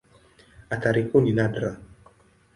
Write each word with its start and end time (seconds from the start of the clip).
Athari 0.77 1.03
kuu 1.11 1.21
ni 1.27 1.31
nadra. 1.41 1.73